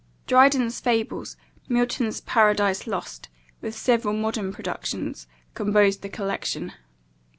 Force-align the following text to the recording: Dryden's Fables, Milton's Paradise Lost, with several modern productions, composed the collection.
Dryden's 0.25 0.79
Fables, 0.79 1.37
Milton's 1.69 2.21
Paradise 2.21 2.87
Lost, 2.87 3.29
with 3.61 3.77
several 3.77 4.15
modern 4.15 4.51
productions, 4.51 5.27
composed 5.53 6.01
the 6.01 6.09
collection. 6.09 6.73